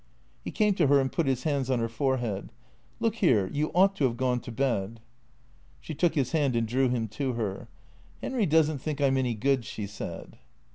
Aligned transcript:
He 0.43 0.49
came 0.49 0.73
to 0.73 0.87
her 0.87 0.99
and 0.99 1.11
put 1.11 1.27
his 1.27 1.43
hands 1.43 1.69
on 1.69 1.77
her 1.77 1.87
forehead." 1.87 2.51
Look 2.99 3.17
here. 3.17 3.47
Y^ou 3.49 3.69
ought 3.75 3.95
to 3.97 4.05
have 4.05 4.17
gone 4.17 4.39
to 4.39 4.51
bed." 4.51 4.99
She 5.79 5.93
took 5.93 6.15
his 6.15 6.31
hand 6.31 6.55
and 6.55 6.67
drew 6.67 6.89
him 6.89 7.07
to 7.09 7.33
her." 7.33 7.67
Henry 8.23 8.47
does 8.47 8.67
n't 8.71 8.81
think 8.81 8.99
I 8.99 9.05
'm 9.05 9.17
any 9.17 9.35
good," 9.35 9.63
she 9.63 9.85
said. 9.85 10.39